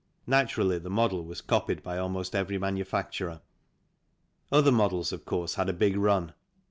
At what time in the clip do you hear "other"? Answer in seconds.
4.71-4.75